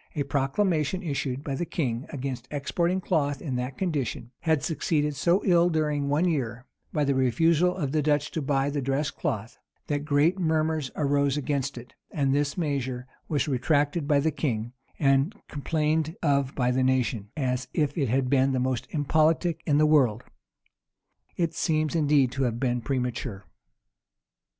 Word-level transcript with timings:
[]A 0.16 0.24
proclamation 0.24 1.04
issued 1.04 1.44
by 1.44 1.54
the 1.54 1.64
king 1.64 2.04
against 2.08 2.48
exporting 2.50 3.00
cloth 3.00 3.40
in 3.40 3.54
that 3.54 3.78
condition, 3.78 4.32
had 4.40 4.64
succeeded 4.64 5.14
so 5.14 5.40
ill 5.44 5.70
during 5.70 6.08
one 6.08 6.24
year, 6.24 6.66
by 6.92 7.04
the 7.04 7.14
refusal 7.14 7.76
of 7.76 7.92
the 7.92 8.02
Dutch 8.02 8.32
to 8.32 8.42
buy 8.42 8.70
the 8.70 8.82
dressed 8.82 9.14
cloth, 9.16 9.56
that 9.86 10.04
great 10.04 10.36
murmurs 10.36 10.90
arose 10.96 11.36
against 11.36 11.78
it; 11.78 11.94
and 12.10 12.34
this 12.34 12.58
measure 12.58 13.06
was 13.28 13.46
retracted 13.46 14.08
by 14.08 14.18
the 14.18 14.32
king, 14.32 14.72
and 14.98 15.32
complained 15.46 16.16
of 16.24 16.56
by 16.56 16.72
the 16.72 16.82
nation, 16.82 17.28
as 17.36 17.68
if 17.72 17.96
it 17.96 18.08
had 18.08 18.28
been 18.28 18.50
the 18.50 18.58
most 18.58 18.88
impolitic 18.90 19.62
in 19.64 19.78
the 19.78 19.86
world. 19.86 20.24
It 21.36 21.54
seems 21.54 21.94
indeed 21.94 22.32
to 22.32 22.42
have 22.42 22.58
been 22.58 22.80
premature. 22.80 23.44